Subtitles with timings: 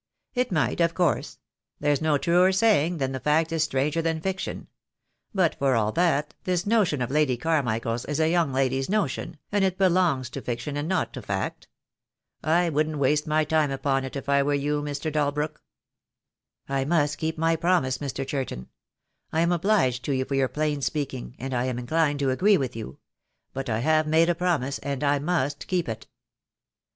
[0.33, 1.37] "It might, of course.
[1.79, 4.65] There's no truer saying than that fact is stranger than fiction;
[5.31, 9.63] but for all that, this notion of Lady Carmichael's is a young lady's notion, and
[9.63, 11.67] it belongs to fiction and not to fact.
[12.43, 15.13] I wouldn't waste my time upon it, if I were you, Mr.
[15.13, 15.61] Dalbrook."
[16.67, 18.25] "I must keep my promise, Mr.
[18.25, 18.69] Churton.
[19.31, 22.57] I am obliged to you for your plain speaking, and I am inclined to agree
[22.57, 22.97] with you;
[23.53, 26.07] but I have made a promise, and I must keep it."